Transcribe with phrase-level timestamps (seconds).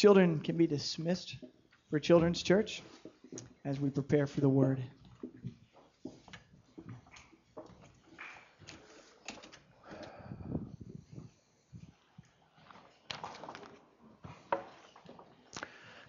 [0.00, 1.36] Children can be dismissed
[1.90, 2.82] for Children's Church
[3.66, 4.82] as we prepare for the word.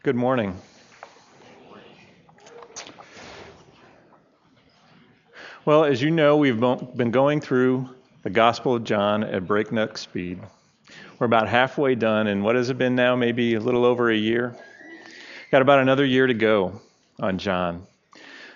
[0.04, 0.58] Good morning.
[5.66, 7.89] Well, as you know, we've been going through
[8.23, 10.39] the Gospel of John at breakneck speed.
[11.21, 13.15] We're about halfway done, and what has it been now?
[13.15, 14.55] Maybe a little over a year?
[15.51, 16.81] Got about another year to go
[17.20, 17.85] on John.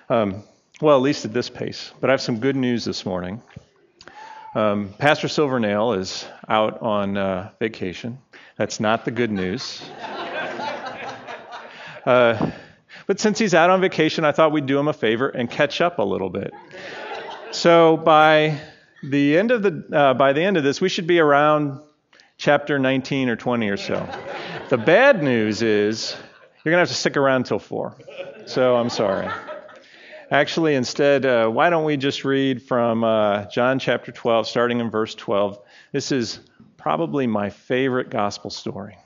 [0.10, 0.42] Um,
[0.82, 1.94] well, at least at this pace.
[2.02, 3.40] But I have some good news this morning.
[4.56, 8.18] Um, Pastor Silvernail is out on uh, vacation.
[8.58, 9.84] That's not the good news.
[12.04, 12.52] Uh,
[13.08, 15.82] but since he's out on vacation, I thought we'd do him a favor and catch
[15.82, 16.54] up a little bit.
[17.50, 18.60] So by
[19.02, 21.80] the end of the uh, by the end of this, we should be around
[22.38, 24.08] chapter 19 or 20 or so.
[24.70, 26.16] The bad news is
[26.64, 27.96] you're gonna have to stick around till four.
[28.46, 29.30] So I'm sorry.
[30.32, 34.90] Actually, instead, uh, why don't we just read from uh, John chapter 12, starting in
[34.90, 35.60] verse 12?
[35.92, 36.40] This is
[36.78, 38.98] probably my favorite gospel story.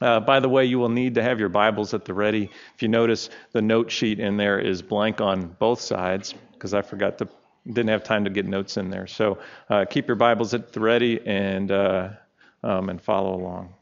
[0.00, 2.50] Uh, by the way, you will need to have your Bibles at the ready.
[2.74, 6.80] If you notice, the note sheet in there is blank on both sides because I
[6.80, 7.28] forgot to,
[7.66, 9.06] didn't have time to get notes in there.
[9.06, 12.10] So uh, keep your Bibles at the ready and uh,
[12.62, 13.74] um, and follow along.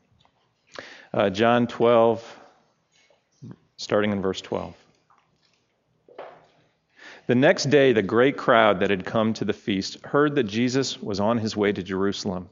[1.12, 2.40] Uh, John 12,
[3.76, 4.74] starting in verse 12.
[7.26, 11.00] The next day, the great crowd that had come to the feast heard that Jesus
[11.00, 12.48] was on his way to Jerusalem.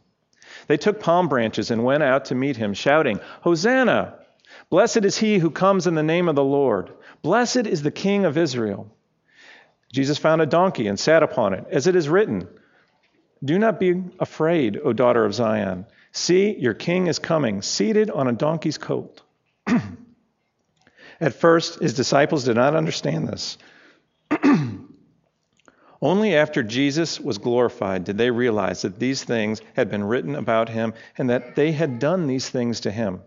[0.67, 4.19] They took palm branches and went out to meet him, shouting, Hosanna!
[4.71, 6.91] Blessed is he who comes in the name of the Lord.
[7.23, 8.91] Blessed is the King of Israel.
[9.93, 12.49] Jesus found a donkey and sat upon it, as it is written
[13.45, 15.87] Do not be afraid, O daughter of Zion.
[16.13, 19.23] See, your king is coming, seated on a donkey's colt.
[21.21, 23.59] At first, his disciples did not understand this.
[26.03, 30.69] Only after Jesus was glorified did they realize that these things had been written about
[30.69, 33.23] him and that they had done these things to him.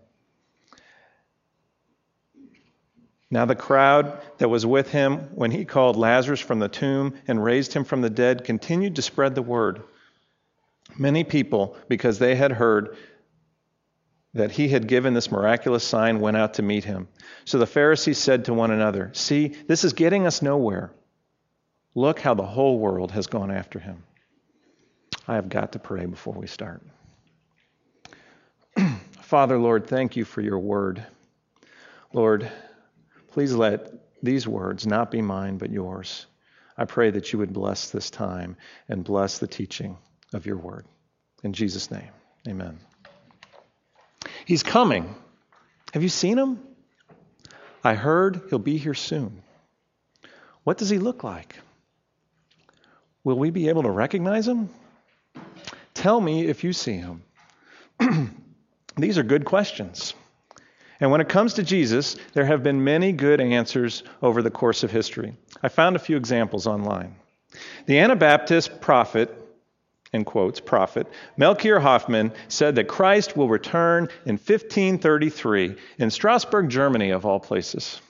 [3.30, 7.42] Now, the crowd that was with him when he called Lazarus from the tomb and
[7.42, 9.82] raised him from the dead continued to spread the word.
[10.98, 12.96] Many people, because they had heard
[14.34, 17.06] that he had given this miraculous sign, went out to meet him.
[17.44, 20.90] So the Pharisees said to one another, See, this is getting us nowhere.
[21.94, 24.02] Look how the whole world has gone after him.
[25.28, 26.82] I have got to pray before we start.
[29.20, 31.04] Father, Lord, thank you for your word.
[32.12, 32.50] Lord,
[33.30, 33.92] please let
[34.22, 36.26] these words not be mine, but yours.
[36.76, 38.56] I pray that you would bless this time
[38.88, 39.98] and bless the teaching
[40.32, 40.86] of your word.
[41.42, 42.10] In Jesus' name,
[42.48, 42.78] amen.
[44.44, 45.14] He's coming.
[45.92, 46.60] Have you seen him?
[47.82, 49.42] I heard he'll be here soon.
[50.64, 51.56] What does he look like?
[53.24, 54.70] Will we be able to recognize him?
[55.94, 57.22] Tell me if you see him.
[58.96, 60.14] These are good questions.
[61.00, 64.82] And when it comes to Jesus, there have been many good answers over the course
[64.82, 65.34] of history.
[65.62, 67.16] I found a few examples online.
[67.86, 69.34] The Anabaptist prophet,
[70.12, 71.06] in quotes, prophet,
[71.38, 78.00] Melchior Hoffman said that Christ will return in 1533 in Strasbourg, Germany, of all places.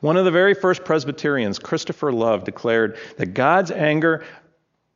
[0.00, 4.24] One of the very first Presbyterians, Christopher Love, declared that God's anger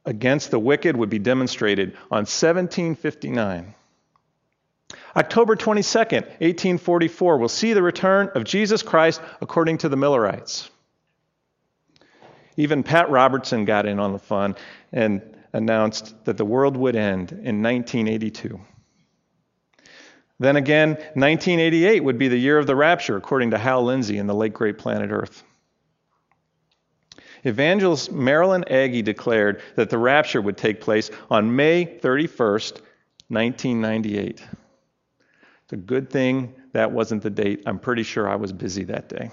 [0.05, 3.75] against the wicked would be demonstrated on 1759.
[5.17, 10.71] October 22nd, 1844, will see the return of Jesus Christ according to the Millerites.
[12.57, 14.55] Even Pat Robertson got in on the fun
[14.93, 15.23] and
[15.53, 18.61] announced that the world would end in 1982.
[20.39, 24.27] Then again, 1988 would be the year of the rapture, according to Hal Lindsey in
[24.27, 25.43] the late great planet Earth.
[27.45, 32.81] Evangelist Marilyn Agee declared that the rapture would take place on May 31st,
[33.29, 34.43] 1998.
[35.71, 37.63] It's a good thing that wasn't the date.
[37.65, 39.31] I'm pretty sure I was busy that day.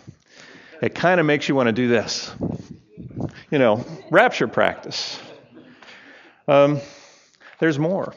[0.84, 2.32] It kind of makes you want to do this.
[3.50, 5.20] You know, rapture practice.
[6.48, 6.80] Um,
[7.58, 8.14] there's more.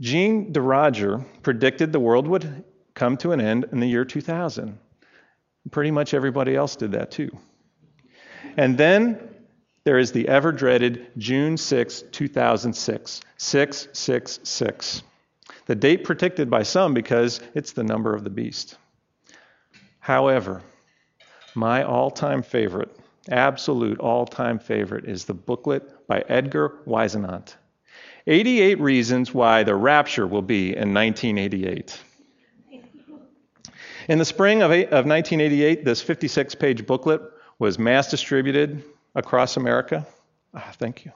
[0.00, 4.76] Jean DeRoger predicted the world would come to an end in the year 2000.
[5.70, 7.30] Pretty much everybody else did that too.
[8.56, 9.20] And then
[9.84, 13.20] there is the ever dreaded June 6, 2006.
[13.36, 15.02] 666.
[15.68, 18.78] The date predicted by some because it's the number of the beast.
[20.00, 20.62] However,
[21.54, 22.90] my all time favorite,
[23.30, 27.56] absolute all time favorite, is the booklet by Edgar Whisenant
[28.26, 32.00] 88 reasons why the rapture will be in 1988.
[34.08, 37.20] In the spring of, of 1988, this 56 page booklet
[37.58, 38.82] was mass distributed
[39.14, 40.06] across America.
[40.54, 41.12] Ah, thank you.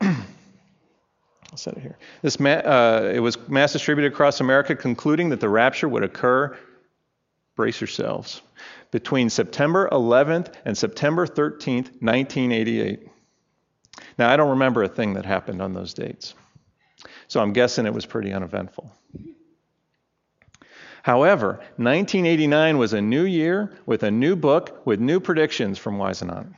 [1.56, 1.96] I'll set it here.
[2.20, 6.54] This ma- uh, it was mass distributed across America, concluding that the rapture would occur.
[7.54, 8.42] Brace yourselves.
[8.90, 13.08] Between September 11th and September 13th, 1988.
[14.18, 16.34] Now, I don't remember a thing that happened on those dates,
[17.26, 18.92] so I'm guessing it was pretty uneventful.
[21.04, 26.52] However, 1989 was a new year with a new book with new predictions from Whisenant.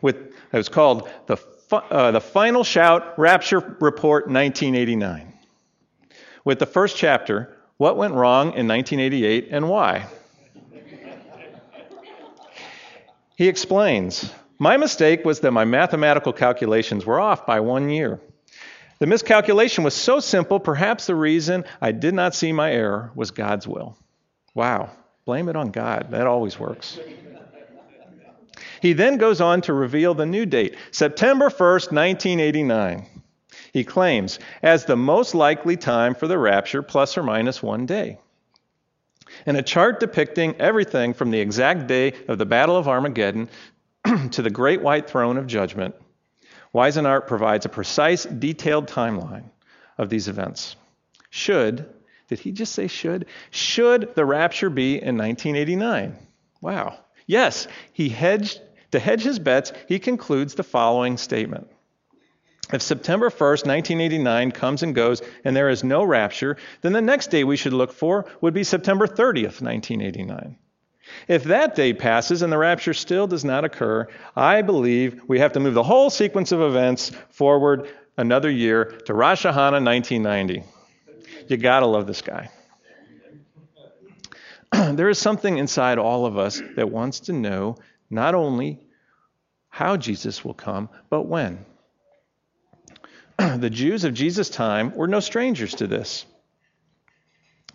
[0.00, 0.16] With,
[0.52, 1.38] it was called the,
[1.72, 5.32] uh, the Final Shout Rapture Report 1989.
[6.44, 10.06] With the first chapter, What Went Wrong in 1988 and Why?
[13.36, 18.20] he explains My mistake was that my mathematical calculations were off by one year.
[18.98, 23.30] The miscalculation was so simple, perhaps the reason I did not see my error was
[23.30, 23.96] God's will.
[24.54, 24.90] Wow,
[25.24, 26.08] blame it on God.
[26.10, 26.98] That always works.
[28.80, 33.06] He then goes on to reveal the new date, September 1st, 1989.
[33.72, 38.18] He claims as the most likely time for the rapture, plus or minus one day.
[39.46, 43.48] In a chart depicting everything from the exact day of the Battle of Armageddon
[44.30, 45.94] to the great white throne of judgment,
[46.72, 49.50] Whisenant provides a precise, detailed timeline
[49.96, 50.76] of these events.
[51.30, 51.86] Should,
[52.28, 53.26] did he just say should?
[53.50, 56.16] Should the rapture be in 1989?
[56.60, 56.98] Wow.
[57.26, 58.60] Yes, he hedged,
[58.92, 61.68] to hedge his bets, he concludes the following statement.
[62.72, 67.30] If September 1st, 1989 comes and goes and there is no rapture, then the next
[67.30, 70.56] day we should look for would be September 30th, 1989.
[71.26, 74.06] If that day passes and the rapture still does not occur,
[74.36, 77.88] I believe we have to move the whole sequence of events forward
[78.18, 80.64] another year to Rosh Hashanah 1990.
[81.48, 82.50] You gotta love this guy.
[84.92, 87.76] there is something inside all of us that wants to know
[88.10, 88.80] not only
[89.68, 91.64] how Jesus will come, but when.
[93.38, 96.24] the Jews of Jesus' time were no strangers to this.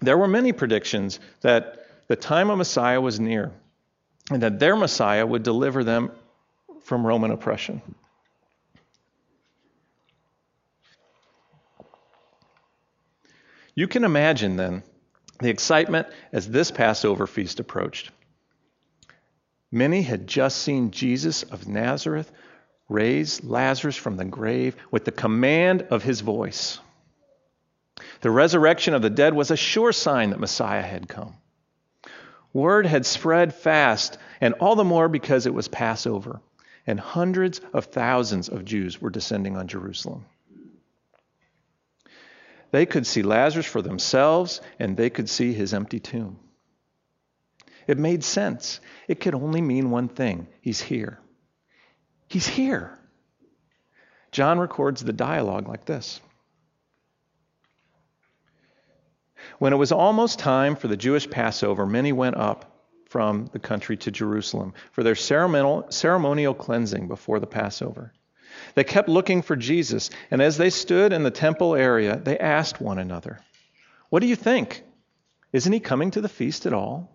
[0.01, 3.51] There were many predictions that the time of Messiah was near,
[4.29, 6.11] and that their Messiah would deliver them
[6.81, 7.81] from Roman oppression.
[13.75, 14.83] You can imagine then
[15.39, 18.11] the excitement as this Passover feast approached.
[19.73, 22.31] Many had just seen Jesus of Nazareth
[22.89, 26.79] raise Lazarus from the grave with the command of his voice.
[28.21, 31.37] The resurrection of the dead was a sure sign that Messiah had come.
[32.53, 36.39] Word had spread fast, and all the more because it was Passover,
[36.85, 40.27] and hundreds of thousands of Jews were descending on Jerusalem.
[42.69, 46.37] They could see Lazarus for themselves, and they could see his empty tomb.
[47.87, 48.79] It made sense.
[49.07, 51.19] It could only mean one thing He's here.
[52.27, 52.97] He's here.
[54.31, 56.19] John records the dialogue like this
[59.59, 62.73] When it was almost time for the Jewish Passover, many went up
[63.07, 68.11] from the country to Jerusalem for their ceremonial, ceremonial cleansing before the Passover.
[68.75, 72.81] They kept looking for Jesus, and as they stood in the temple area, they asked
[72.81, 73.39] one another,
[74.09, 74.83] What do you think?
[75.51, 77.13] Isn't he coming to the feast at all?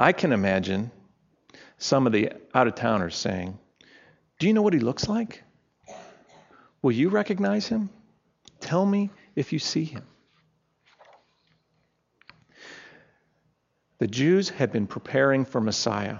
[0.00, 0.92] I can imagine
[1.76, 3.58] some of the out of towners saying,
[4.38, 5.42] Do you know what he looks like?
[6.80, 7.90] Will you recognize him?
[8.60, 10.04] Tell me if you see him.
[13.98, 16.18] The Jews had been preparing for Messiah.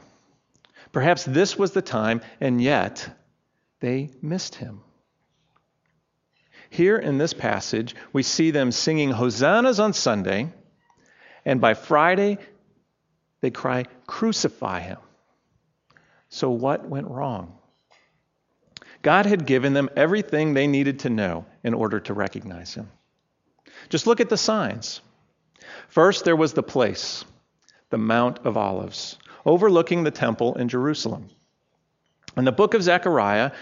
[0.90, 3.08] Perhaps this was the time, and yet
[3.78, 4.80] they missed him.
[6.70, 10.52] Here in this passage, we see them singing hosannas on Sunday,
[11.44, 12.38] and by Friday,
[13.40, 14.98] they cry, Crucify him.
[16.28, 17.56] So, what went wrong?
[19.02, 22.90] God had given them everything they needed to know in order to recognize him.
[23.88, 25.00] Just look at the signs.
[25.88, 27.24] First, there was the place
[27.90, 29.16] the Mount of Olives,
[29.46, 31.30] overlooking the temple in Jerusalem.
[32.36, 33.52] In the book of Zechariah,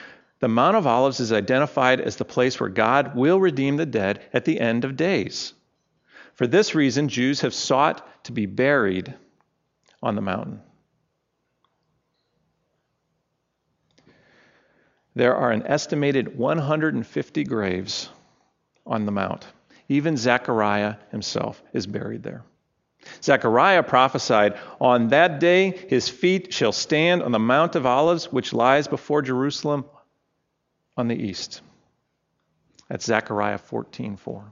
[0.40, 4.20] the Mount of Olives is identified as the place where God will redeem the dead
[4.32, 5.54] at the end of days.
[6.34, 9.14] For this reason, Jews have sought to be buried
[10.06, 10.60] on the mountain.
[15.16, 18.08] There are an estimated 150 graves
[18.86, 19.44] on the mount.
[19.88, 22.44] Even Zechariah himself is buried there.
[23.20, 28.52] Zechariah prophesied, On that day his feet shall stand on the Mount of Olives, which
[28.52, 29.86] lies before Jerusalem,
[30.96, 31.62] on the east.
[32.88, 34.44] That's Zechariah 14:4.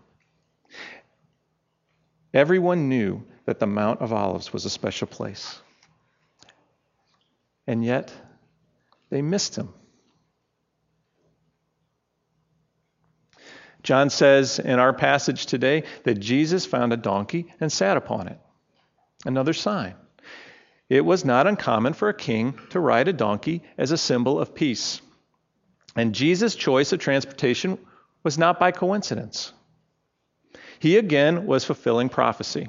[2.33, 5.59] Everyone knew that the Mount of Olives was a special place.
[7.67, 8.13] And yet,
[9.11, 9.73] they missed him.
[13.83, 18.39] John says in our passage today that Jesus found a donkey and sat upon it.
[19.27, 19.95] Another sign.
[20.89, 24.55] It was not uncommon for a king to ride a donkey as a symbol of
[24.55, 25.01] peace.
[25.97, 27.79] And Jesus' choice of transportation
[28.23, 29.53] was not by coincidence.
[30.79, 32.69] He again was fulfilling prophecy.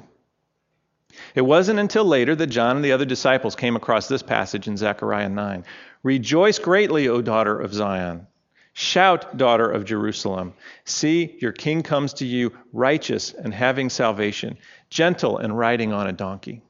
[1.34, 4.76] It wasn't until later that John and the other disciples came across this passage in
[4.76, 5.64] Zechariah 9.
[6.02, 8.26] Rejoice greatly, O daughter of Zion.
[8.72, 10.52] Shout, daughter of Jerusalem.
[10.84, 14.58] See, your king comes to you, righteous and having salvation,
[14.90, 16.62] gentle and riding on a donkey.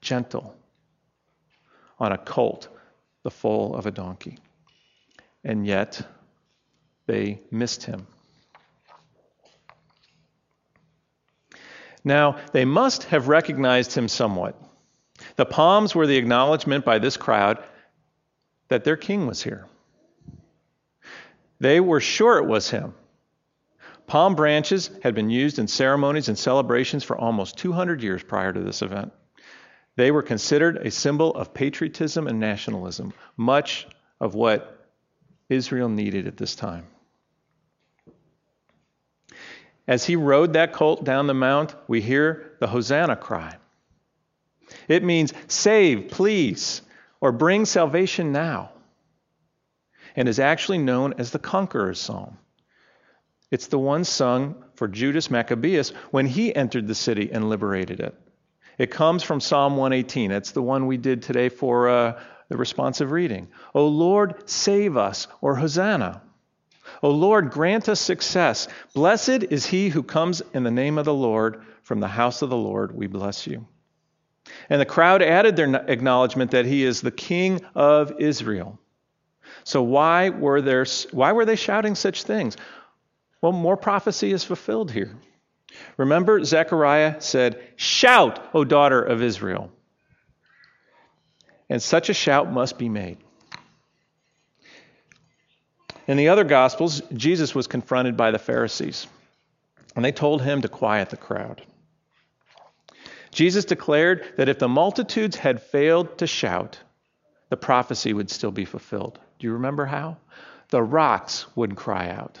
[0.00, 0.54] Gentle
[1.98, 2.68] on a colt,
[3.24, 4.38] the foal of a donkey.
[5.42, 6.00] And yet,
[7.06, 8.06] they missed him.
[12.04, 14.60] Now, they must have recognized him somewhat.
[15.36, 17.62] The palms were the acknowledgement by this crowd
[18.68, 19.66] that their king was here.
[21.60, 22.94] They were sure it was him.
[24.06, 28.60] Palm branches had been used in ceremonies and celebrations for almost 200 years prior to
[28.60, 29.12] this event.
[29.96, 33.86] They were considered a symbol of patriotism and nationalism, much
[34.20, 34.86] of what
[35.48, 36.86] Israel needed at this time.
[39.88, 43.56] As he rode that colt down the mount, we hear the Hosanna cry.
[44.86, 46.82] It means save, please,
[47.22, 48.70] or bring salvation now
[50.14, 52.36] and is actually known as the Conqueror's Psalm.
[53.50, 58.14] It's the one sung for Judas Maccabeus when he entered the city and liberated it.
[58.76, 60.32] It comes from Psalm 118.
[60.32, 63.48] It's the one we did today for uh, the responsive reading.
[63.74, 66.20] O Lord, save us, or Hosanna.
[67.02, 68.68] O Lord, grant us success.
[68.94, 71.62] Blessed is he who comes in the name of the Lord.
[71.82, 73.66] From the house of the Lord, we bless you.
[74.68, 78.78] And the crowd added their acknowledgement that he is the king of Israel.
[79.64, 82.56] So why were, there, why were they shouting such things?
[83.40, 85.16] Well, more prophecy is fulfilled here.
[85.96, 89.70] Remember, Zechariah said, Shout, O daughter of Israel.
[91.70, 93.18] And such a shout must be made.
[96.08, 99.06] In the other Gospels, Jesus was confronted by the Pharisees,
[99.94, 101.62] and they told him to quiet the crowd.
[103.30, 106.78] Jesus declared that if the multitudes had failed to shout,
[107.50, 109.18] the prophecy would still be fulfilled.
[109.38, 110.16] Do you remember how?
[110.70, 112.38] The rocks would cry out.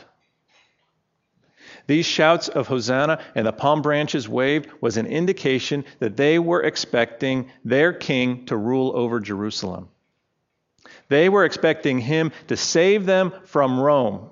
[1.86, 6.62] These shouts of Hosanna and the palm branches waved was an indication that they were
[6.62, 9.90] expecting their king to rule over Jerusalem.
[11.08, 14.30] They were expecting him to save them from Rome,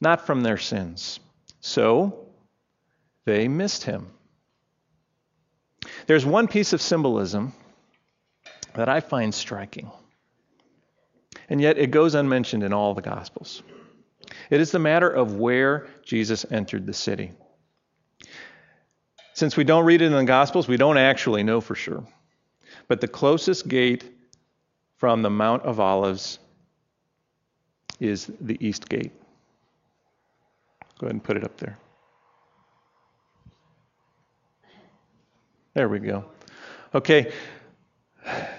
[0.00, 1.18] not from their sins.
[1.60, 2.28] So
[3.24, 4.10] they missed him.
[6.06, 7.52] There's one piece of symbolism
[8.74, 9.90] that I find striking
[11.48, 13.62] and yet it goes unmentioned in all the Gospels.
[14.50, 17.32] It is the matter of where Jesus entered the city.
[19.34, 22.06] Since we don't read it in the Gospels, we don't actually know for sure.
[22.88, 24.04] But the closest gate
[25.04, 26.38] from the Mount of Olives
[28.00, 29.12] is the East Gate.
[30.98, 31.76] Go ahead and put it up there.
[35.74, 36.24] There we go.
[36.94, 37.30] Okay,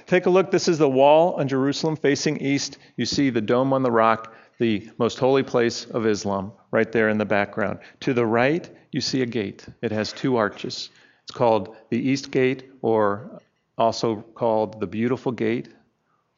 [0.05, 0.51] Take a look.
[0.51, 2.77] This is the wall on Jerusalem facing east.
[2.95, 7.09] You see the dome on the rock, the most holy place of Islam, right there
[7.09, 7.79] in the background.
[8.01, 9.65] To the right, you see a gate.
[9.81, 10.91] It has two arches.
[11.23, 13.41] It's called the East Gate, or
[13.79, 15.69] also called the Beautiful Gate,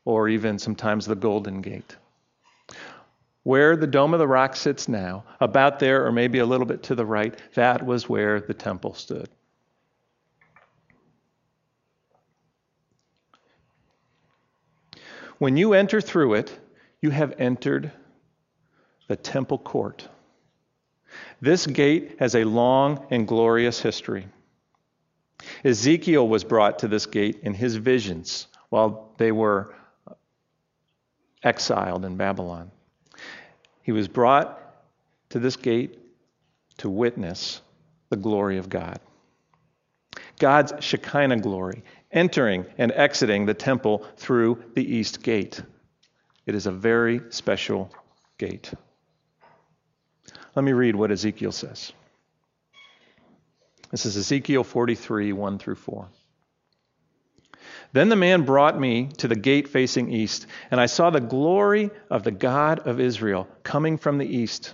[0.07, 1.97] or even sometimes the Golden Gate.
[3.43, 6.81] Where the Dome of the Rock sits now, about there, or maybe a little bit
[6.83, 9.27] to the right, that was where the temple stood.
[15.39, 16.57] When you enter through it,
[17.01, 17.91] you have entered
[19.09, 20.07] the temple court.
[21.41, 24.25] This gate has a long and glorious history.
[25.65, 29.75] Ezekiel was brought to this gate in his visions while they were
[31.43, 32.71] exiled in Babylon.
[33.83, 34.59] He was brought
[35.29, 35.97] to this gate
[36.77, 37.61] to witness
[38.09, 38.99] the glory of God.
[40.39, 45.61] God's Shekinah glory entering and exiting the temple through the east gate.
[46.45, 47.91] It is a very special
[48.37, 48.71] gate.
[50.55, 51.91] Let me read what Ezekiel says.
[53.91, 56.07] This is Ezekiel 43, 1 through 4.
[57.93, 61.89] Then the man brought me to the gate facing east, and I saw the glory
[62.09, 64.73] of the God of Israel coming from the east.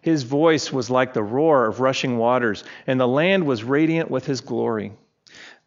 [0.00, 4.24] His voice was like the roar of rushing waters, and the land was radiant with
[4.24, 4.92] his glory.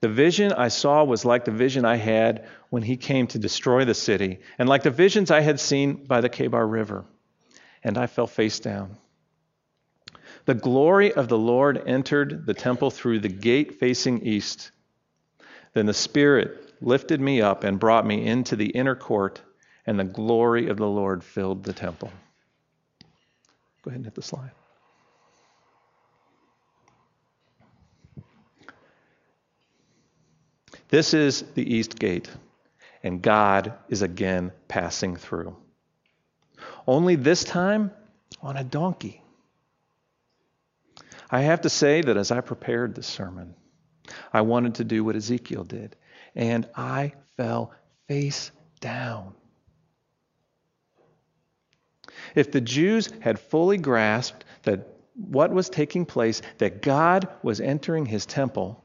[0.01, 3.83] The vision I saw was like the vision I had when he came to destroy
[3.83, 7.05] the city, and like the visions I had seen by the Kebar River.
[7.83, 8.97] And I fell face down.
[10.45, 14.71] The glory of the Lord entered the temple through the gate facing east.
[15.73, 19.41] Then the Spirit lifted me up and brought me into the inner court,
[19.85, 22.11] and the glory of the Lord filled the temple.
[23.83, 24.51] Go ahead and hit the slide.
[30.89, 32.29] This is the east gate,
[33.03, 35.55] and God is again passing through.
[36.87, 37.91] Only this time
[38.41, 39.21] on a donkey.
[41.29, 43.53] I have to say that as I prepared this sermon,
[44.31, 45.95] I wanted to do what Ezekiel did,
[46.35, 47.71] and I fell
[48.07, 49.33] face down.
[52.35, 58.05] If the Jews had fully grasped that what was taking place, that God was entering
[58.05, 58.83] his temple,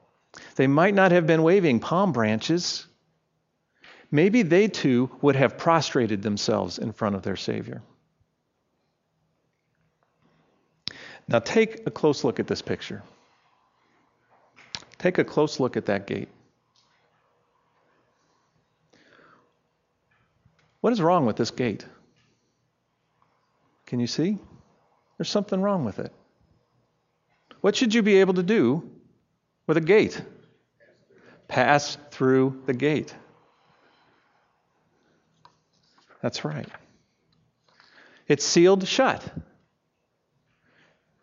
[0.56, 2.86] they might not have been waving palm branches.
[4.10, 7.82] Maybe they too would have prostrated themselves in front of their Savior.
[11.26, 13.02] Now, take a close look at this picture.
[15.04, 16.30] Take a close look at that gate.
[20.80, 21.84] What is wrong with this gate?
[23.84, 24.38] Can you see?
[25.18, 26.10] There's something wrong with it.
[27.60, 28.90] What should you be able to do
[29.66, 30.22] with a gate?
[31.48, 33.14] Pass through the gate.
[36.22, 36.68] That's right.
[38.26, 39.22] It's sealed shut.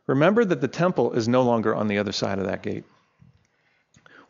[0.06, 2.84] Remember that the temple is no longer on the other side of that gate.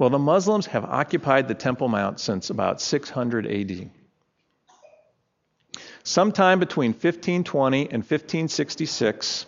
[0.02, 3.92] Well, the Muslims have occupied the Temple Mount since about 600 AD.
[6.02, 9.46] Sometime between 1520 and 1566,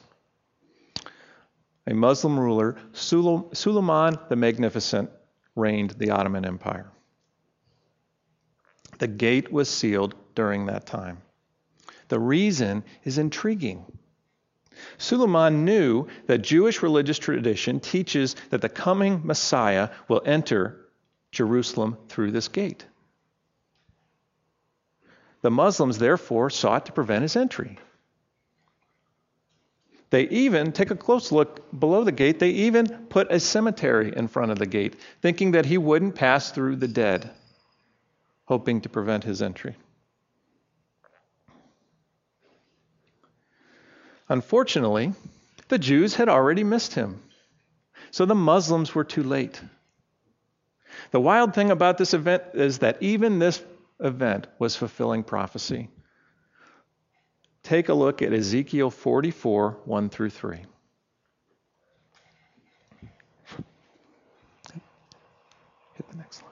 [1.88, 5.10] a Muslim ruler, Suleiman the Magnificent,
[5.56, 6.92] reigned the Ottoman Empire.
[9.00, 11.24] The gate was sealed during that time.
[12.10, 13.86] The reason is intriguing.
[14.98, 20.80] Suleiman knew that Jewish religious tradition teaches that the coming Messiah will enter
[21.32, 22.86] Jerusalem through this gate.
[25.42, 27.78] The Muslims therefore sought to prevent his entry.
[30.10, 34.28] They even, take a close look below the gate, they even put a cemetery in
[34.28, 37.32] front of the gate, thinking that he wouldn't pass through the dead,
[38.46, 39.76] hoping to prevent his entry.
[44.30, 45.14] Unfortunately,
[45.68, 47.22] the Jews had already missed him,
[48.12, 49.62] so the Muslims were too late.
[51.12, 53.62] The wild thing about this event is that even this
[54.00, 55.90] event was fulfilling prophecy.
[57.64, 60.58] Take a look at Ezekiel 44 1 through 3.
[65.94, 66.50] Hit the next slide.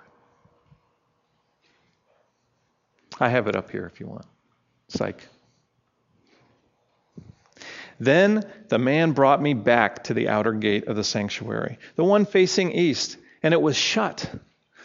[3.20, 4.26] I have it up here if you want.
[4.88, 5.28] Psych.
[8.02, 12.26] Then the man brought me back to the outer gate of the sanctuary, the one
[12.26, 14.28] facing east, and it was shut.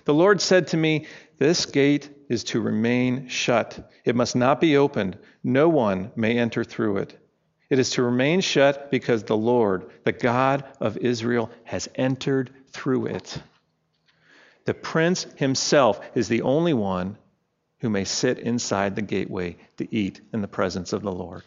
[0.04, 1.06] The Lord said to me,
[1.38, 3.90] This gate is to remain shut.
[4.04, 5.16] It must not be opened.
[5.42, 7.18] No one may enter through it.
[7.70, 13.06] It is to remain shut because the Lord, the God of Israel, has entered through
[13.06, 13.40] it.
[14.66, 17.16] The prince himself is the only one
[17.78, 21.44] who may sit inside the gateway to eat in the presence of the Lord.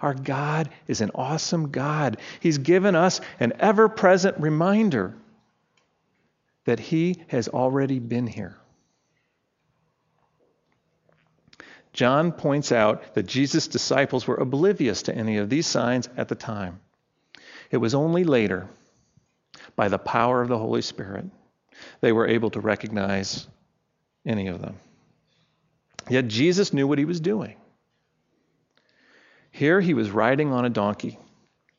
[0.00, 2.18] Our God is an awesome God.
[2.40, 5.14] He's given us an ever present reminder
[6.64, 8.56] that He has already been here.
[11.92, 16.36] John points out that Jesus' disciples were oblivious to any of these signs at the
[16.36, 16.78] time.
[17.70, 18.68] It was only later,
[19.74, 21.24] by the power of the Holy Spirit,
[22.00, 23.48] they were able to recognize
[24.24, 24.76] any of them.
[26.08, 27.56] Yet Jesus knew what he was doing.
[29.58, 31.18] Here he was riding on a donkey,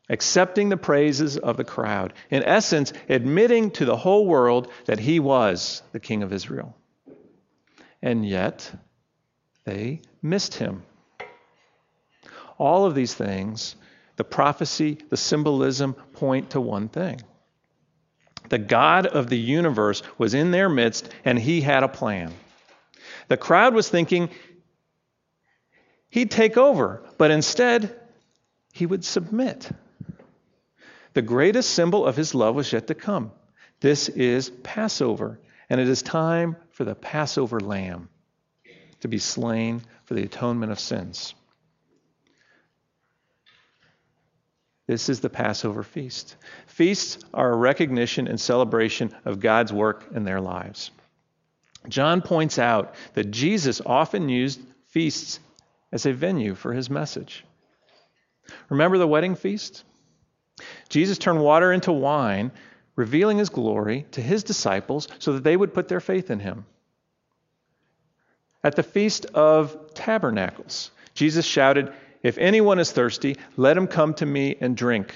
[0.10, 5.22] accepting the praises of the crowd, in essence, admitting to the whole world that he
[5.22, 6.76] was the king of Israel.
[8.02, 8.70] And yet,
[9.64, 10.84] they missed him.
[12.58, 13.78] All of these things,
[14.18, 17.22] the prophecy, the symbolism, point to one thing.
[18.50, 22.34] The God of the universe was in their midst, and he had a plan.
[23.30, 24.32] The crowd was thinking
[26.10, 28.00] He'd take over, but instead,
[28.74, 29.70] he would submit.
[31.14, 33.32] The greatest symbol of his love was yet to come.
[33.80, 38.10] This is Passover, and it is time for the Passover lamb
[39.02, 41.34] to be slain for the atonement of sins.
[44.88, 46.36] This is the Passover feast.
[46.66, 50.90] Feasts are a recognition and celebration of God's work in their lives.
[51.88, 55.40] John points out that Jesus often used feasts
[55.92, 57.46] as a venue for his message.
[58.70, 59.84] Remember the wedding feast?
[60.90, 62.52] Jesus turned water into wine,
[62.96, 66.66] revealing his glory to his disciples so that they would put their faith in him.
[68.64, 74.26] At the Feast of Tabernacles, Jesus shouted, if anyone is thirsty, let him come to
[74.26, 75.16] me and drink.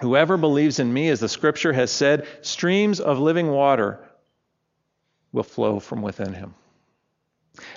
[0.00, 3.98] Whoever believes in me, as the scripture has said, streams of living water
[5.32, 6.54] will flow from within him.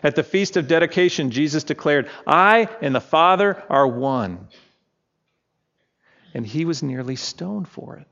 [0.03, 4.47] At the feast of dedication, Jesus declared, I and the Father are one.
[6.33, 8.07] And he was nearly stoned for it.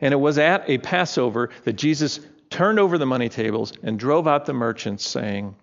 [0.00, 2.20] And it was at a Passover that Jesus
[2.50, 5.54] turned over the money tables and drove out the merchants, saying,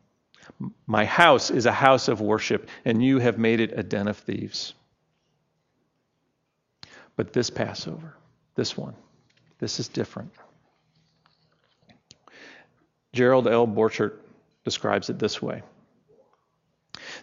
[0.88, 4.18] my house is a house of worship, and you have made it a den of
[4.18, 4.74] thieves.
[7.16, 8.16] But this Passover,
[8.56, 8.96] this one,
[9.60, 10.32] this is different.
[13.14, 13.68] Gerald L.
[13.68, 14.14] Borchert
[14.64, 15.64] describes it this way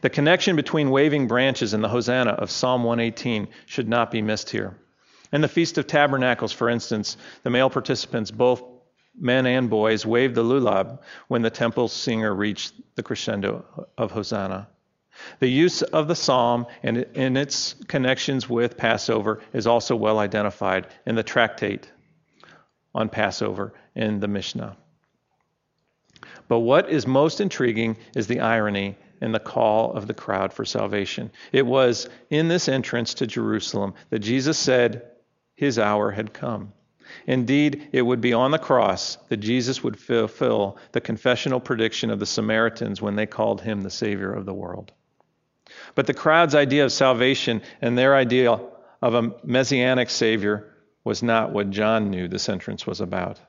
[0.01, 4.51] The connection between waving branches and the Hosanna of Psalm 118 should not be missed
[4.51, 4.77] here.
[5.33, 8.63] In the Feast of Tabernacles, for instance, the male participants both
[9.19, 13.65] men and boys waved the lulab when the temple singer reached the crescendo
[13.97, 14.69] of Hosanna.
[15.39, 20.89] The use of the psalm and in its connections with Passover is also well identified
[21.07, 21.91] in the tractate
[22.95, 24.77] on Passover in the Mishnah.
[26.49, 30.65] But what is most intriguing is the irony in the call of the crowd for
[30.65, 31.31] salvation.
[31.53, 35.03] It was in this entrance to Jerusalem that Jesus said
[35.55, 36.73] his hour had come.
[37.27, 42.19] Indeed, it would be on the cross that Jesus would fulfill the confessional prediction of
[42.19, 44.93] the Samaritans when they called him the Savior of the world.
[45.95, 48.61] But the crowd's idea of salvation and their idea
[49.03, 50.73] of a messianic Savior
[51.05, 53.41] was not what John knew this entrance was about.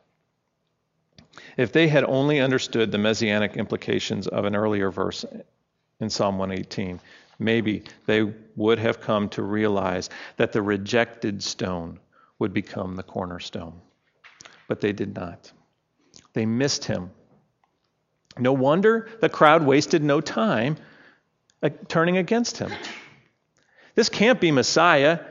[1.58, 5.26] If they had only understood the messianic implications of an earlier verse
[6.00, 7.00] in Psalm 118,
[7.40, 12.00] maybe they would have come to realize that the rejected stone
[12.40, 13.82] would become the cornerstone.
[14.68, 15.52] But they did not.
[16.34, 17.10] They missed him.
[18.38, 20.78] No wonder the crowd wasted no time
[21.64, 22.72] uh, turning against him.
[23.96, 25.22] This can't be Messiah.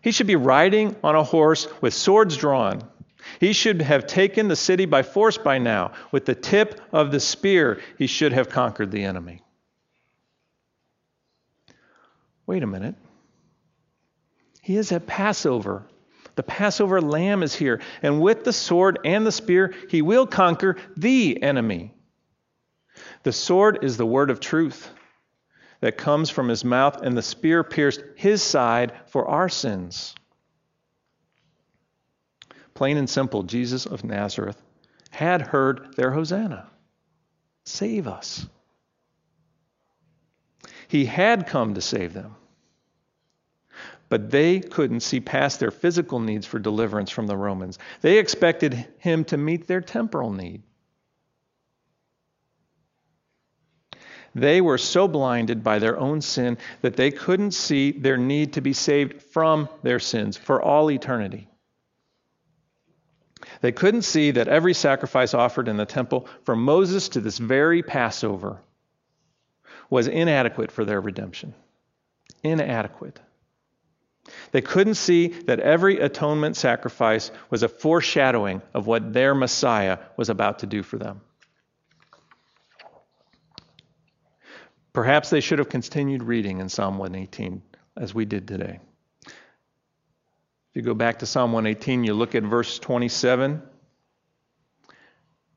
[0.00, 2.82] He should be riding on a horse with swords drawn.
[3.40, 5.92] He should have taken the city by force by now.
[6.12, 9.42] With the tip of the spear, he should have conquered the enemy.
[12.46, 12.94] Wait a minute.
[14.60, 15.86] He is at Passover.
[16.36, 20.76] The Passover lamb is here, and with the sword and the spear, he will conquer
[20.96, 21.94] the enemy.
[23.22, 24.90] The sword is the word of truth
[25.80, 30.14] that comes from his mouth, and the spear pierced his side for our sins.
[32.74, 34.60] Plain and simple, Jesus of Nazareth
[35.10, 36.68] had heard their Hosanna.
[37.64, 38.46] Save us.
[40.88, 42.36] He had come to save them
[44.08, 47.78] but they couldn't see past their physical needs for deliverance from the Romans.
[48.00, 50.62] They expected him to meet their temporal need.
[54.36, 58.60] They were so blinded by their own sin that they couldn't see their need to
[58.60, 61.48] be saved from their sins for all eternity.
[63.64, 67.82] They couldn't see that every sacrifice offered in the temple from Moses to this very
[67.82, 68.60] Passover
[69.88, 71.54] was inadequate for their redemption.
[72.42, 73.18] Inadequate.
[74.52, 80.28] They couldn't see that every atonement sacrifice was a foreshadowing of what their Messiah was
[80.28, 81.22] about to do for them.
[84.92, 87.62] Perhaps they should have continued reading in Psalm 118
[87.96, 88.80] as we did today.
[90.74, 93.62] If you go back to Psalm 118, you look at verse 27.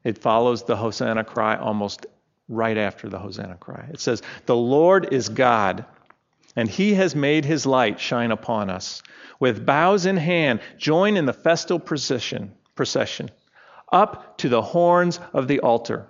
[0.03, 2.05] It follows the Hosanna cry almost
[2.47, 3.89] right after the Hosanna cry.
[3.91, 5.85] It says, The Lord is God
[6.55, 9.01] and he has made his light shine upon us.
[9.39, 13.31] With boughs in hand, join in the festal procession, procession
[13.91, 16.05] up to the horns of the altar.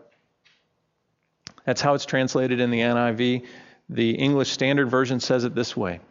[1.64, 3.46] That's how it's translated in the NIV.
[3.88, 6.02] The English Standard Version says it this way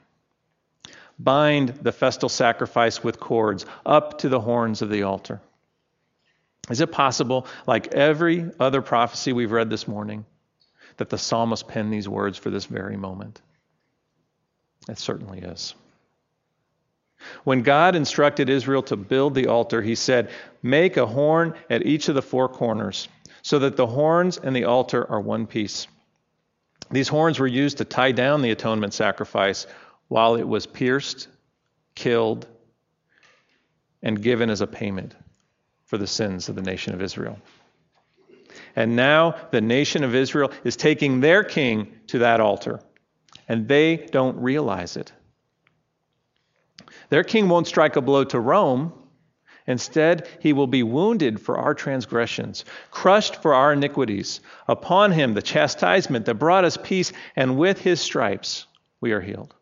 [1.19, 5.41] Bind the festal sacrifice with cords up to the horns of the altar.
[6.69, 10.27] Is it possible, like every other prophecy we've read this morning,
[10.97, 13.41] that the psalmist penned these words for this very moment?
[14.89, 15.75] It certainly is.
[17.45, 20.31] When God instructed Israel to build the altar, he said,
[20.63, 23.09] Make a horn at each of the four corners,
[23.43, 25.87] so that the horns and the altar are one piece.
[26.91, 29.67] These horns were used to tie down the atonement sacrifice
[30.09, 31.29] while it was pierced,
[31.95, 32.47] killed,
[34.03, 35.15] and given as a payment
[35.85, 37.39] for the sins of the nation of Israel.
[38.77, 42.81] And now the nation of Israel is taking their king to that altar,
[43.49, 45.13] and they don't realize it.
[47.09, 48.93] Their king won't strike a blow to Rome.
[49.67, 54.41] Instead, he will be wounded for our transgressions, crushed for our iniquities.
[54.69, 58.67] Upon him, the chastisement that brought us peace, and with his stripes,
[59.01, 59.56] we are healed.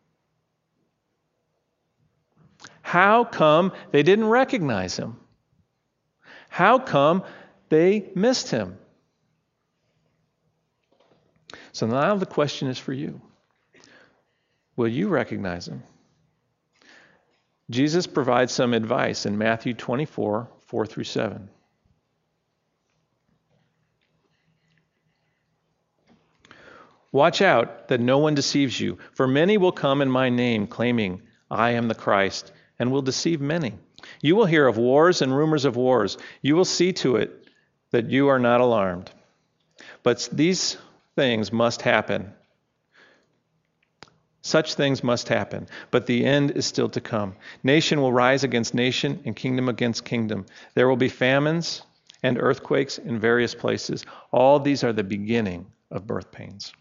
[2.85, 5.19] How come they didn't recognize him?
[6.49, 7.23] How come
[7.69, 8.77] they missed him?
[11.71, 13.19] So now the question is for you
[14.75, 15.81] Will you recognize him?
[17.71, 21.49] Jesus provides some advice in Matthew 24 4 through 7.
[27.11, 31.23] Watch out that no one deceives you, for many will come in my name, claiming,
[31.49, 33.73] I am the Christ, and will deceive many.
[34.21, 36.17] You will hear of wars and rumors of wars.
[36.41, 37.47] You will see to it
[37.91, 39.11] that you are not alarmed.
[40.03, 40.77] But these
[41.15, 42.33] things must happen
[44.45, 47.35] such things must happen, but the end is still to come.
[47.63, 50.45] Nation will rise against nation and kingdom against kingdom.
[50.75, 51.81] There will be famines
[52.21, 54.05] and earthquakes in various places.
[54.31, 56.73] All these are the beginning of birth pains.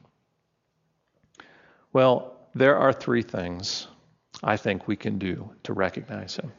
[1.95, 3.87] Well, there are three things
[4.45, 6.53] I think we can do to recognize him.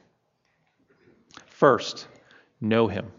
[1.45, 2.07] First,
[2.59, 3.11] know him.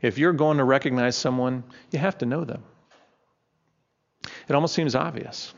[0.00, 2.62] If you're going to recognize someone, you have to know them.
[4.48, 5.52] It almost seems obvious.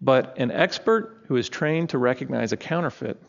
[0.00, 3.20] But an expert who is trained to recognize a counterfeit,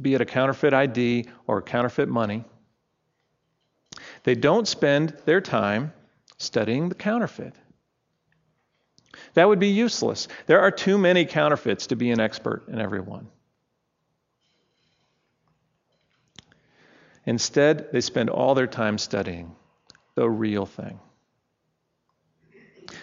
[0.00, 2.44] be it a counterfeit ID or counterfeit money,
[4.22, 5.92] they don't spend their time
[6.38, 7.54] studying the counterfeit.
[9.34, 10.28] That would be useless.
[10.46, 13.28] There are too many counterfeits to be an expert in every one.
[17.26, 19.54] Instead, they spend all their time studying
[20.14, 20.98] the real thing.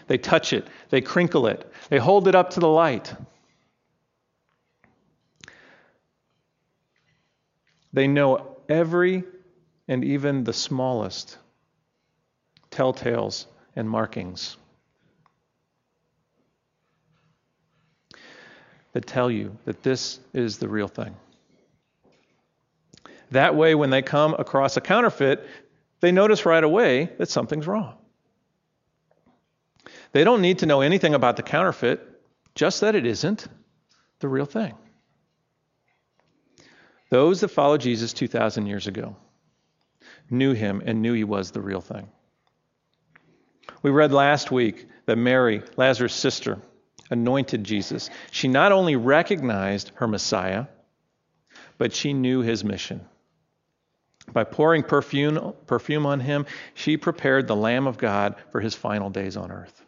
[0.07, 3.13] They touch it, they crinkle it, they hold it up to the light.
[7.93, 9.23] They know every
[9.87, 11.37] and even the smallest
[12.69, 14.57] telltales and markings
[18.97, 21.15] that tell you that this is the real thing.
[23.29, 25.47] That way, when they come across a counterfeit,
[25.99, 27.93] they notice right away that something's wrong.
[30.13, 32.01] They don't need to know anything about the counterfeit,
[32.55, 33.47] just that it isn't
[34.17, 34.73] the real thing.
[37.11, 39.15] Those that followed Jesus 2,000 years ago
[40.31, 42.09] knew him and knew he was the real thing.
[43.83, 46.57] We read last week that Mary, Lazarus' sister,
[47.09, 48.09] anointed Jesus.
[48.31, 50.65] She not only recognized her Messiah,
[51.77, 53.05] but she knew his mission.
[54.31, 59.09] By pouring perfume, perfume on him, she prepared the Lamb of God for his final
[59.09, 59.83] days on earth.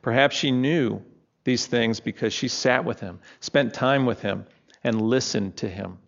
[0.00, 1.00] Perhaps she knew
[1.44, 4.46] these things because she sat with him, spent time with him,
[4.82, 5.98] and listened to him.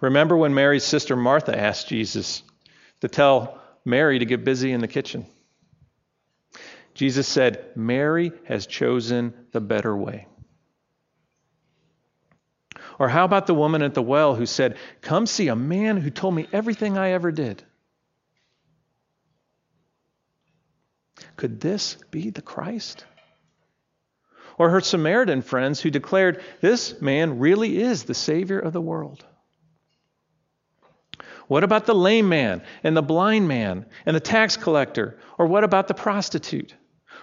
[0.00, 2.42] Remember when Mary's sister Martha asked Jesus
[3.00, 5.26] to tell Mary to get busy in the kitchen?
[6.94, 10.26] Jesus said, Mary has chosen the better way.
[12.98, 16.10] Or how about the woman at the well who said, Come see a man who
[16.10, 17.62] told me everything I ever did?
[21.36, 23.04] Could this be the Christ?
[24.58, 29.24] Or her Samaritan friends who declared, This man really is the Savior of the world.
[31.48, 35.18] What about the lame man and the blind man and the tax collector?
[35.38, 36.74] Or what about the prostitute?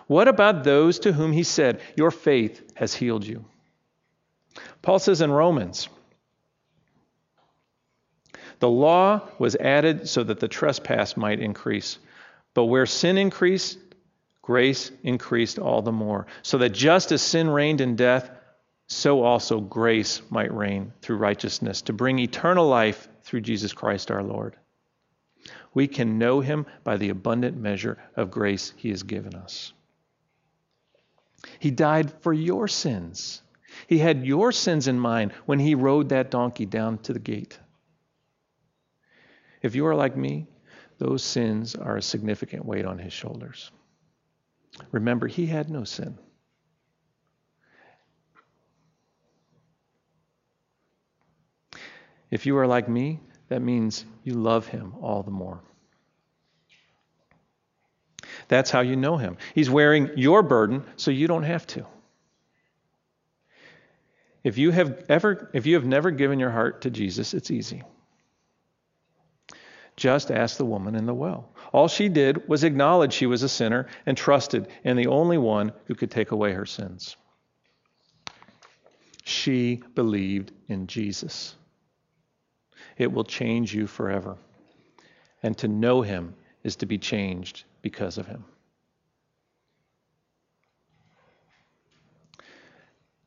[0.10, 3.46] What about those to whom he said, Your faith has healed you?
[4.82, 5.88] Paul says in Romans,
[8.58, 12.00] the law was added so that the trespass might increase.
[12.56, 13.78] But where sin increased,
[14.42, 18.32] grace increased all the more, so that just as sin reigned in death,
[18.88, 24.24] so also grace might reign through righteousness to bring eternal life through Jesus Christ our
[24.24, 24.56] Lord.
[25.76, 29.72] We can know him by the abundant measure of grace he has given us.
[31.60, 33.42] He died for your sins.
[33.88, 37.60] He had your sins in mind when he rode that donkey down to the gate.
[39.62, 40.48] If you are like me,
[40.98, 43.72] those sins are a significant weight on his shoulders.
[44.92, 46.18] Remember, he had no sin.
[52.32, 55.64] If you are like me, that means you love him all the more.
[58.50, 59.38] That's how you know him.
[59.56, 61.86] He's wearing your burden so you don't have to.
[64.44, 67.84] If you have ever if you have never given your heart to Jesus, it's easy.
[69.96, 71.50] Just ask the woman in the well.
[71.74, 75.74] All she did was acknowledge she was a sinner and trusted in the only one
[75.86, 77.18] who could take away her sins.
[79.24, 81.54] She believed in Jesus.
[82.98, 84.38] It will change you forever.
[85.44, 86.34] And to know him
[86.64, 88.46] is to be changed because of him.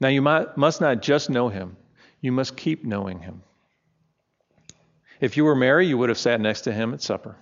[0.01, 1.77] Now, you must not just know him,
[2.21, 3.43] you must keep knowing him.
[5.21, 7.37] If you were Mary, you would have sat next to him at supper.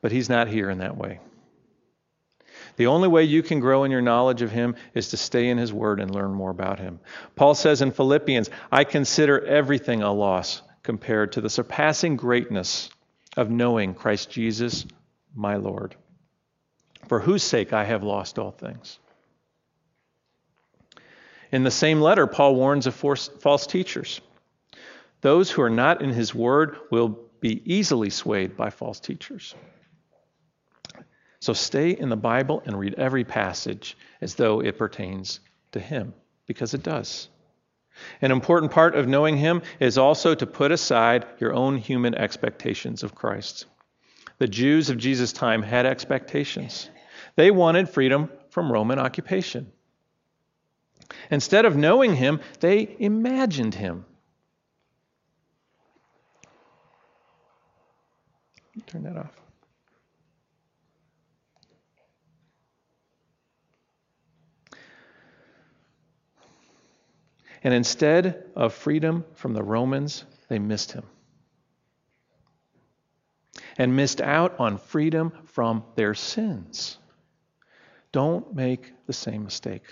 [0.00, 1.20] But he's not here in that way.
[2.76, 5.58] The only way you can grow in your knowledge of him is to stay in
[5.58, 7.00] his word and learn more about him.
[7.36, 12.88] Paul says in Philippians, I consider everything a loss compared to the surpassing greatness
[13.36, 14.86] of knowing Christ Jesus,
[15.34, 15.94] my Lord,
[17.08, 18.98] for whose sake I have lost all things.
[21.50, 24.20] In the same letter, Paul warns of false teachers.
[25.20, 29.54] Those who are not in his word will be easily swayed by false teachers.
[31.40, 35.40] So stay in the Bible and read every passage as though it pertains
[35.72, 36.14] to him,
[36.46, 37.28] because it does.
[38.20, 43.02] An important part of knowing him is also to put aside your own human expectations
[43.02, 43.66] of Christ.
[44.38, 46.88] The Jews of Jesus' time had expectations.
[47.36, 49.72] They wanted freedom from Roman occupation.
[51.30, 54.04] Instead of knowing him, they imagined him.
[58.86, 59.41] Turn that off.
[67.64, 71.04] And instead of freedom from the Romans, they missed him.
[73.78, 76.98] And missed out on freedom from their sins.
[78.10, 79.84] Don't make the same mistake.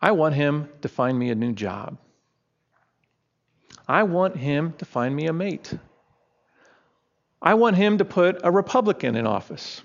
[0.00, 1.98] I want him to find me a new job.
[3.88, 5.72] I want him to find me a mate.
[7.40, 9.82] I want him to put a Republican in office.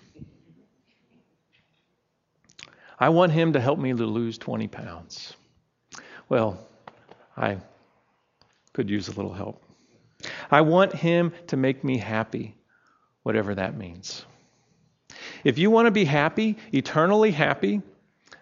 [3.04, 5.34] I want him to help me to lose 20 pounds.
[6.30, 6.58] Well,
[7.36, 7.58] I
[8.72, 9.62] could use a little help.
[10.50, 12.56] I want him to make me happy,
[13.24, 14.26] whatever that means.
[15.44, 17.82] If you want to be happy, eternally happy,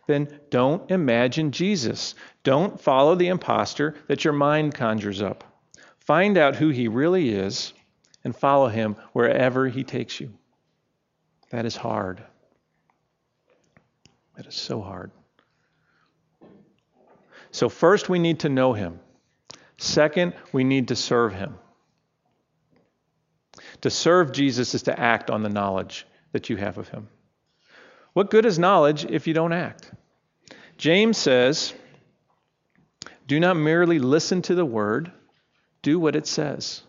[0.05, 2.13] then don't imagine Jesus.
[2.43, 5.43] Don't follow the impostor that your mind conjures up.
[6.01, 7.73] Find out who he really is
[8.23, 10.31] and follow him wherever he takes you.
[11.49, 12.21] That is hard.
[14.41, 15.11] That is so hard.
[17.51, 18.99] So, first, we need to know him.
[19.77, 21.59] Second, we need to serve him.
[23.81, 27.07] To serve Jesus is to act on the knowledge that you have of him.
[28.13, 29.91] What good is knowledge if you don't act?
[30.75, 31.71] James says,
[33.27, 35.11] Do not merely listen to the word,
[35.83, 36.81] do what it says.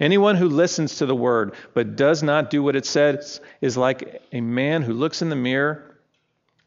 [0.00, 4.22] Anyone who listens to the word but does not do what it says is like
[4.32, 5.86] a man who looks in the mirror.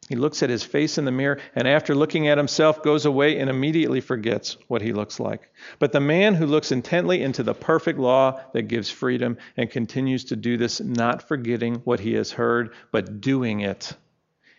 [0.08, 3.40] He looks at his face in the mirror and after looking at himself goes away
[3.40, 5.50] and immediately forgets what he looks like.
[5.80, 10.26] But the man who looks intently into the perfect law that gives freedom and continues
[10.26, 13.94] to do this, not forgetting what he has heard, but doing it,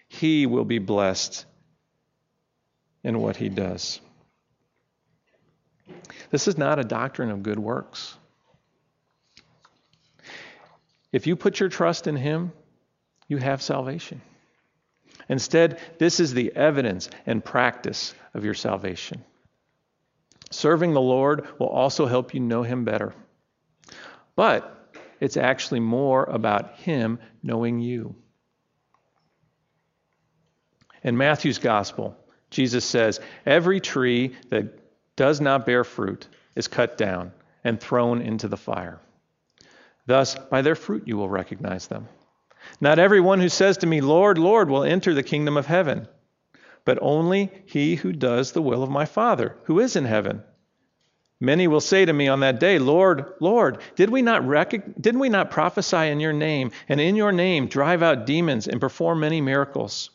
[0.08, 1.44] he will be blessed
[3.04, 4.00] in what he does.
[6.30, 8.16] This is not a doctrine of good works.
[11.14, 12.50] If you put your trust in Him,
[13.28, 14.20] you have salvation.
[15.28, 19.22] Instead, this is the evidence and practice of your salvation.
[20.50, 23.14] Serving the Lord will also help you know Him better.
[24.34, 28.16] But it's actually more about Him knowing you.
[31.04, 32.16] In Matthew's Gospel,
[32.50, 34.80] Jesus says, Every tree that
[35.14, 37.30] does not bear fruit is cut down
[37.62, 39.00] and thrown into the fire.
[40.06, 42.08] Thus, by their fruit you will recognize them.
[42.80, 46.08] Not everyone who says to me, Lord, Lord, will enter the kingdom of heaven,
[46.84, 50.42] but only he who does the will of my Father, who is in heaven.
[51.40, 54.48] Many will say to me on that day, Lord, Lord, did we not
[55.00, 58.80] didn't we not prophesy in your name, and in your name drive out demons and
[58.80, 60.10] perform many miracles?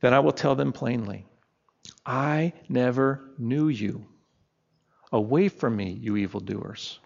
[0.00, 1.26] Then I will tell them plainly,
[2.04, 4.06] I never knew you.
[5.12, 6.98] Away from me, you evildoers.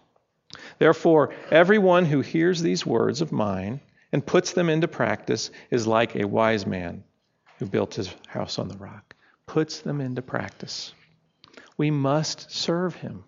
[0.77, 3.81] Therefore, everyone who hears these words of mine
[4.11, 7.03] and puts them into practice is like a wise man
[7.57, 9.15] who built his house on the rock.
[9.45, 10.93] Puts them into practice.
[11.77, 13.23] We must serve him.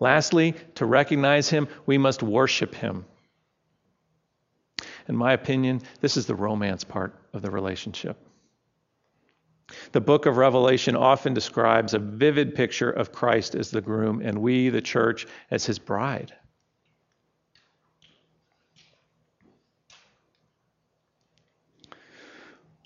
[0.00, 3.04] Lastly, to recognize him, we must worship him.
[5.08, 8.16] In my opinion, this is the romance part of the relationship.
[9.92, 14.38] The book of Revelation often describes a vivid picture of Christ as the groom and
[14.38, 16.32] we, the church, as his bride.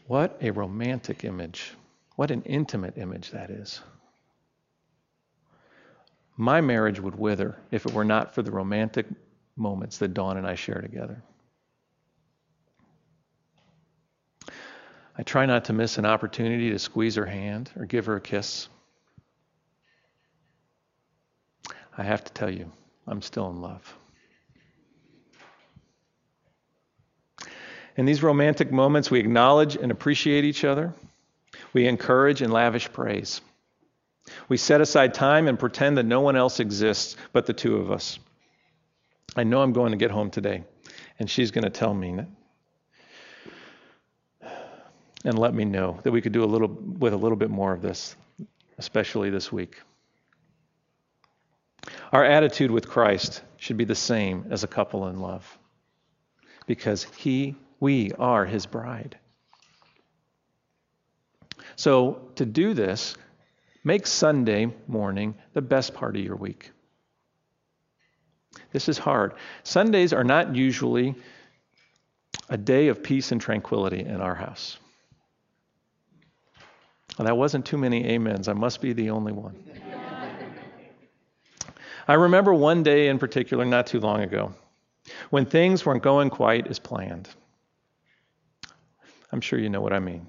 [0.07, 1.73] What a romantic image.
[2.15, 3.81] What an intimate image that is.
[6.37, 9.07] My marriage would wither if it were not for the romantic
[9.57, 11.23] moments that Dawn and I share together.
[15.19, 18.21] I try not to miss an opportunity to squeeze her hand or give her a
[18.21, 18.69] kiss.
[21.97, 22.71] I have to tell you,
[23.07, 23.97] I'm still in love.
[27.97, 30.93] In these romantic moments, we acknowledge and appreciate each other.
[31.73, 33.41] We encourage and lavish praise.
[34.49, 37.91] We set aside time and pretend that no one else exists but the two of
[37.91, 38.19] us.
[39.35, 40.65] I know I'm going to get home today,
[41.19, 42.21] and she's going to tell me
[45.25, 47.73] and let me know that we could do a little with a little bit more
[47.73, 48.17] of this,
[48.79, 49.81] especially this week.
[52.13, 55.59] Our attitude with Christ should be the same as a couple in love.
[56.67, 59.19] Because he we are his bride.
[61.77, 63.17] So to do this,
[63.85, 66.71] make Sunday morning the best part of your week.
[68.73, 69.35] This is hard.
[69.63, 71.15] Sundays are not usually
[72.49, 74.79] a day of peace and tranquility in our house.
[77.17, 78.49] Well, that wasn't too many amens.
[78.49, 79.57] I must be the only one.
[82.09, 84.55] I remember one day in particular, not too long ago,
[85.31, 87.29] when things weren't going quite as planned.
[89.33, 90.27] I'm sure you know what I mean.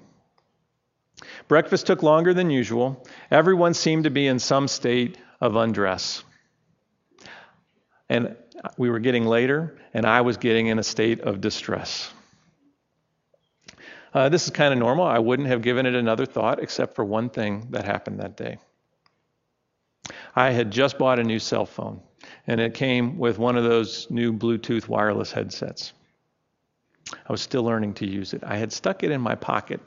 [1.46, 3.06] Breakfast took longer than usual.
[3.30, 6.24] Everyone seemed to be in some state of undress.
[8.08, 8.36] And
[8.76, 12.12] we were getting later, and I was getting in a state of distress.
[14.14, 15.04] Uh, this is kind of normal.
[15.04, 18.58] I wouldn't have given it another thought except for one thing that happened that day.
[20.34, 22.00] I had just bought a new cell phone,
[22.46, 25.92] and it came with one of those new Bluetooth wireless headsets.
[27.12, 28.42] I was still learning to use it.
[28.44, 29.80] I had stuck it in my pocket.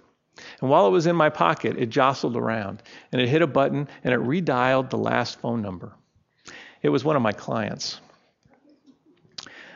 [0.60, 3.88] And while it was in my pocket, it jostled around and it hit a button
[4.04, 5.94] and it redialed the last phone number.
[6.82, 8.00] It was one of my clients.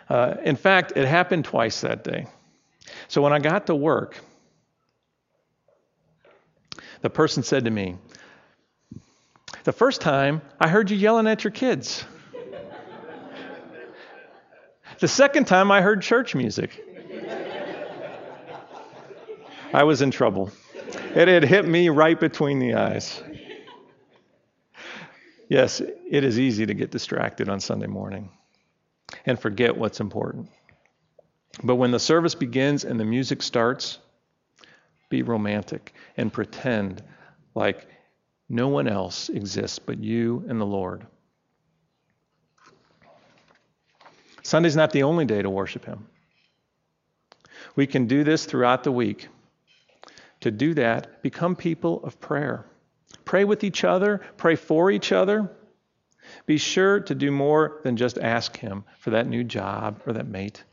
[0.09, 2.27] Uh, in fact, it happened twice that day.
[3.07, 4.19] So when I got to work,
[7.05, 7.97] the person said to me,
[9.63, 12.03] The first time I heard you yelling at your kids.
[14.97, 16.83] the second time I heard church music.
[19.71, 20.49] I was in trouble.
[21.13, 23.21] It had hit me right between the eyes.
[25.47, 28.31] Yes, it is easy to get distracted on Sunday morning
[29.27, 30.49] and forget what's important.
[31.63, 33.99] But when the service begins and the music starts,
[35.15, 37.01] be romantic and pretend
[37.53, 37.87] like
[38.49, 41.07] no one else exists but you and the Lord.
[44.43, 46.07] Sunday's not the only day to worship Him.
[47.77, 49.29] We can do this throughout the week.
[50.41, 52.65] To do that, become people of prayer.
[53.23, 55.49] Pray with each other, pray for each other.
[56.45, 60.27] Be sure to do more than just ask Him for that new job or that
[60.27, 60.63] mate.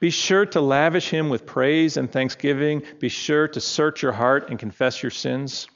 [0.00, 2.82] Be sure to lavish him with praise and thanksgiving.
[3.00, 5.66] Be sure to search your heart and confess your sins.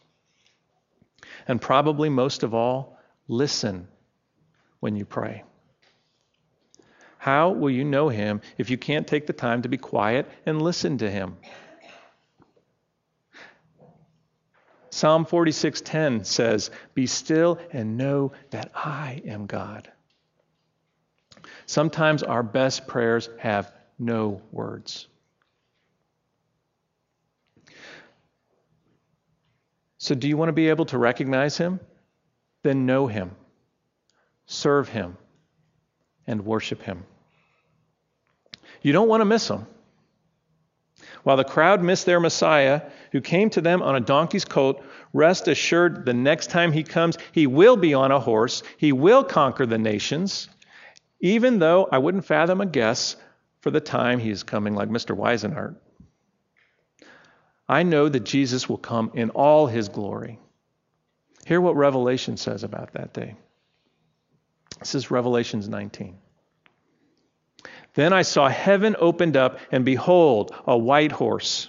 [1.49, 3.89] And probably most of all, listen
[4.81, 5.43] when you pray.
[7.19, 10.63] How will you know him if you can't take the time to be quiet and
[10.63, 11.37] listen to him?
[14.91, 19.91] Psalm 46:10 says, "Be still and know that I am God."
[21.67, 25.07] Sometimes our best prayers have no words.
[29.99, 31.79] So, do you want to be able to recognize him?
[32.65, 33.31] Then know him,
[34.47, 35.17] serve him,
[36.27, 37.05] and worship him.
[38.83, 39.67] You don't want to miss him.
[41.23, 42.83] While the crowd missed their Messiah,
[43.13, 44.83] who came to them on a donkey's coat,
[45.13, 48.65] rest assured the next time he comes, he will be on a horse.
[48.77, 50.49] He will conquer the nations.
[51.21, 53.15] Even though I wouldn't fathom a guess
[53.63, 55.17] for the time he is coming like Mr.
[55.17, 55.77] Weisenhart.
[57.69, 60.39] I know that Jesus will come in all his glory.
[61.47, 63.37] Hear what Revelation says about that day.
[64.81, 66.19] This is Revelations 19.
[67.95, 71.69] Then I saw heaven opened up, and behold, a white horse.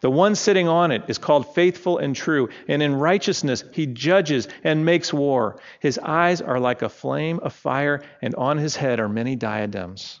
[0.00, 4.46] The one sitting on it is called faithful and true, and in righteousness he judges
[4.62, 5.58] and makes war.
[5.80, 10.20] His eyes are like a flame of fire, and on his head are many diadems.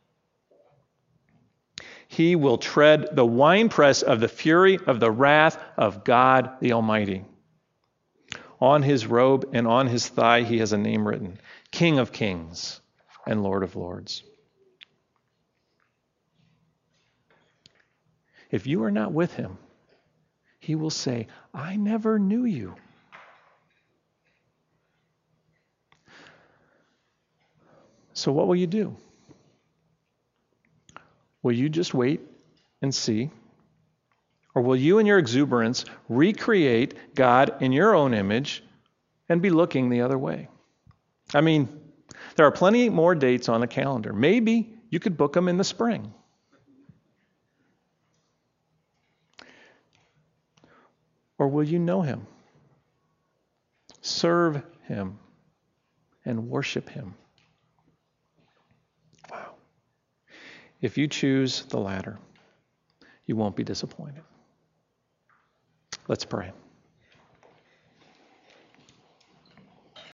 [2.11, 7.23] He will tread the winepress of the fury of the wrath of God the Almighty.
[8.59, 11.39] On his robe and on his thigh, he has a name written
[11.71, 12.81] King of Kings
[13.25, 14.23] and Lord of Lords.
[18.49, 19.57] If you are not with him,
[20.59, 22.75] he will say, I never knew you.
[28.11, 28.97] So, what will you do?
[31.43, 32.21] Will you just wait
[32.81, 33.31] and see?
[34.53, 38.63] Or will you, in your exuberance, recreate God in your own image
[39.29, 40.49] and be looking the other way?
[41.33, 41.69] I mean,
[42.35, 44.13] there are plenty more dates on the calendar.
[44.13, 46.13] Maybe you could book them in the spring.
[51.37, 52.27] Or will you know Him,
[54.01, 55.17] serve Him,
[56.23, 57.15] and worship Him?
[60.81, 62.17] If you choose the latter,
[63.25, 64.23] you won't be disappointed.
[66.07, 66.51] Let's pray.